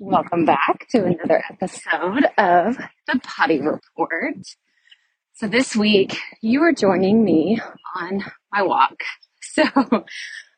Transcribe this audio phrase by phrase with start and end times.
[0.00, 4.34] Welcome back to another episode of the Potty Report.
[5.34, 7.60] So this week you are joining me
[7.96, 8.96] on my walk.
[9.40, 9.62] So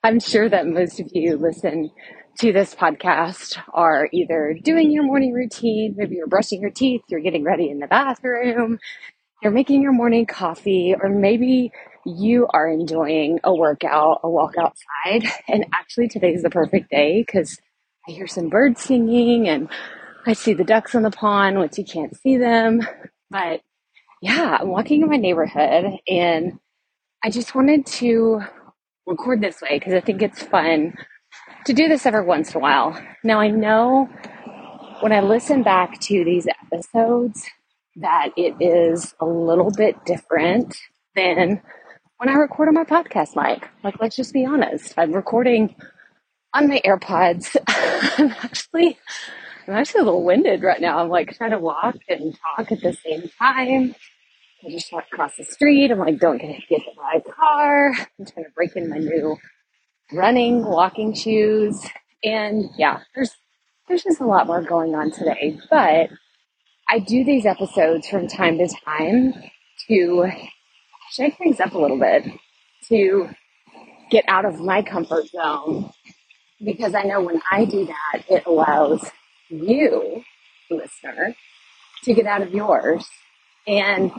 [0.03, 1.91] I'm sure that most of you listen
[2.39, 7.21] to this podcast are either doing your morning routine, maybe you're brushing your teeth, you're
[7.21, 8.79] getting ready in the bathroom,
[9.43, 11.73] you're making your morning coffee, or maybe
[12.07, 15.31] you are enjoying a workout, a walk outside.
[15.47, 17.59] And actually today is the perfect day because
[18.09, 19.69] I hear some birds singing and
[20.27, 22.87] I see the ducks on the pond, which you can't see them.
[23.31, 23.63] But
[24.23, 26.59] yeah, I'm walking in my neighborhood and
[27.25, 28.43] I just wanted to
[29.07, 30.95] record this way because I think it's fun
[31.65, 33.01] to do this every once in a while.
[33.25, 34.09] Now, I know
[35.01, 37.45] when I listen back to these episodes
[37.97, 40.77] that it is a little bit different
[41.17, 41.61] than
[42.19, 43.69] when I record on my podcast mic.
[43.83, 44.95] Like, let's just be honest.
[44.97, 45.75] I'm recording
[46.55, 47.57] on my AirPods.
[48.19, 48.99] I'm actually,
[49.67, 50.99] I'm actually a little winded right now.
[50.99, 53.95] I'm like trying to walk and talk at the same time.
[54.67, 55.91] I just walked across the street.
[55.91, 57.93] I'm like, don't get hit by a car.
[58.19, 59.37] I'm trying to break in my new
[60.13, 61.85] running, walking shoes.
[62.25, 63.33] And yeah, there's,
[63.89, 66.11] there's just a lot more going on today, but
[66.89, 69.35] I do these episodes from time to time
[69.89, 70.31] to
[71.13, 72.27] shake things up a little bit,
[72.89, 73.29] to
[74.11, 75.91] get out of my comfort zone
[76.65, 79.11] because I know when I do that, it allows
[79.49, 80.25] you,
[80.71, 81.35] listener,
[82.05, 83.07] to get out of yours.
[83.67, 84.13] And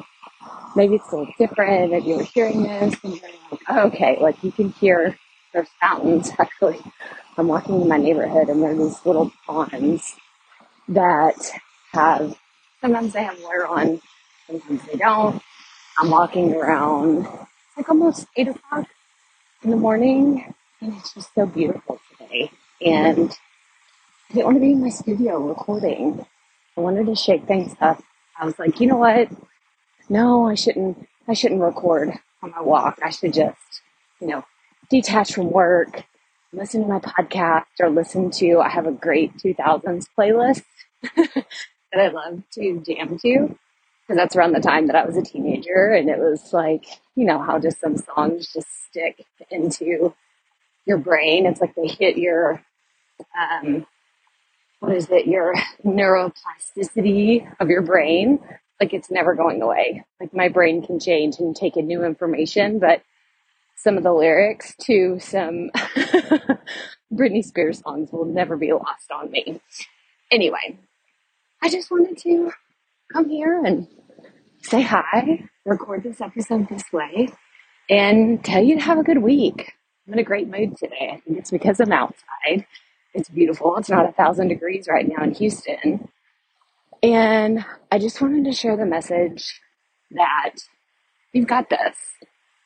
[0.76, 4.44] maybe it's a little different if you were hearing this and you're like, okay, like
[4.44, 5.18] you can hear
[5.54, 6.32] there's fountains.
[6.40, 6.80] Actually,
[7.38, 10.16] I'm walking in my neighborhood and there are these little ponds
[10.90, 11.52] that
[11.94, 12.38] have,
[12.82, 14.02] sometimes they have water on,
[14.48, 15.42] sometimes they don't.
[16.00, 17.28] I'm walking around,
[17.76, 18.88] like almost 8 o'clock
[19.64, 22.00] in the morning and it's just so beautiful
[22.86, 23.32] And
[24.30, 26.26] I didn't want to be in my studio recording.
[26.78, 28.02] I wanted to shake things up.
[28.40, 29.30] I was like, you know what?
[30.10, 31.08] No, I shouldn't.
[31.28, 33.00] I shouldn't record on my walk.
[33.04, 33.82] I should just,
[34.22, 34.46] you know,
[34.90, 36.04] detach from work,
[36.54, 38.60] listen to my podcast, or listen to.
[38.60, 40.64] I have a great 2000s playlist
[41.16, 41.46] that
[41.96, 43.58] I love to jam to
[44.08, 46.86] because that's around the time that I was a teenager, and it was like,
[47.16, 50.14] you know, how just some songs just stick into
[50.88, 51.46] your brain.
[51.46, 52.64] It's like they hit your,
[53.40, 53.86] um,
[54.80, 55.54] what is it, your
[55.86, 58.40] neuroplasticity of your brain.
[58.82, 60.06] Like it's never going away.
[60.20, 63.02] Like my brain can change and take in new information, but
[63.76, 65.72] some of the lyrics to some
[67.14, 69.62] Britney Spears songs will never be lost on me.
[70.32, 70.78] Anyway,
[71.64, 72.52] I just wanted to
[73.14, 73.88] come here and
[74.62, 77.30] say hi, record this episode this way,
[77.90, 79.74] and tell you to have a good week.
[80.08, 81.12] I'm in a great mood today.
[81.14, 82.66] I think it's because I'm outside.
[83.14, 83.76] It's beautiful.
[83.78, 86.08] It's not a thousand degrees right now in Houston.
[87.04, 89.60] And I just wanted to share the message
[90.12, 90.56] that
[91.34, 91.98] you've got this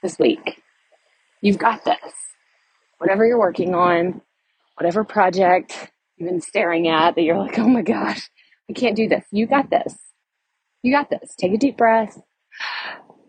[0.04, 0.62] this week.
[1.42, 2.14] You've got this.
[3.00, 4.22] Whatever you're working on,
[4.76, 8.30] whatever project you've been staring at that you're like, oh my gosh,
[8.70, 9.26] I can't do this.
[9.32, 9.96] You got this.
[10.84, 11.34] You got this.
[11.40, 12.20] Take a deep breath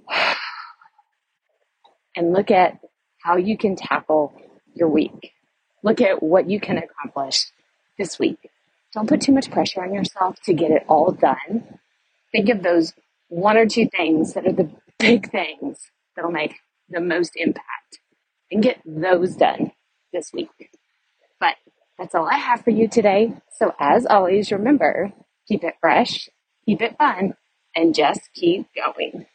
[2.16, 2.78] and look at
[3.22, 4.34] how you can tackle
[4.74, 5.32] your week.
[5.82, 7.46] Look at what you can accomplish
[7.98, 8.38] this week.
[8.94, 11.78] Don't put too much pressure on yourself to get it all done.
[12.30, 12.94] Think of those
[13.28, 16.56] one or two things that are the big things that'll make
[16.88, 18.00] the most impact
[18.50, 19.72] and get those done
[20.12, 20.70] this week.
[21.40, 21.54] But
[21.98, 23.32] that's all I have for you today.
[23.58, 25.12] So as always, remember,
[25.48, 26.28] keep it fresh,
[26.66, 27.34] keep it fun,
[27.74, 29.26] and just keep going.